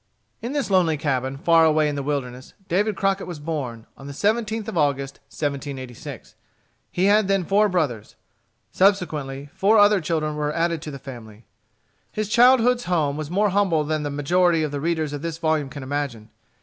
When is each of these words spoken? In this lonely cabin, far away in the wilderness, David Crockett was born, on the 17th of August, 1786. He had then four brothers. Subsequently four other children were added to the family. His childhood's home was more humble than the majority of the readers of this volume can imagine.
In 0.41 0.53
this 0.53 0.71
lonely 0.71 0.97
cabin, 0.97 1.37
far 1.37 1.63
away 1.63 1.87
in 1.87 1.93
the 1.93 2.01
wilderness, 2.01 2.55
David 2.67 2.95
Crockett 2.95 3.27
was 3.27 3.37
born, 3.39 3.85
on 3.95 4.07
the 4.07 4.13
17th 4.13 4.67
of 4.67 4.75
August, 4.75 5.19
1786. 5.27 6.33
He 6.89 7.05
had 7.05 7.27
then 7.27 7.43
four 7.45 7.69
brothers. 7.69 8.15
Subsequently 8.71 9.49
four 9.53 9.77
other 9.77 10.01
children 10.01 10.35
were 10.37 10.55
added 10.55 10.81
to 10.81 10.89
the 10.89 10.97
family. 10.97 11.45
His 12.11 12.29
childhood's 12.29 12.85
home 12.85 13.15
was 13.15 13.29
more 13.29 13.49
humble 13.49 13.83
than 13.83 14.01
the 14.01 14.09
majority 14.09 14.63
of 14.63 14.71
the 14.71 14.81
readers 14.81 15.13
of 15.13 15.21
this 15.21 15.37
volume 15.37 15.69
can 15.69 15.83
imagine. 15.83 16.31